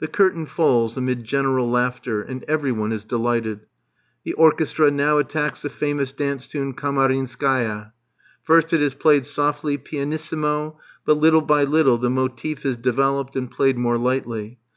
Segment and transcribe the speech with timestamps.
[0.00, 3.60] The curtain falls amid general laughter, and every one is delighted.
[4.24, 7.92] The orchestra now attacks the famous dance tune Kamarinskaia.
[8.42, 13.48] First it is played softly, pianissimo; but little by little, the motive is developed and
[13.48, 14.58] played more lightly.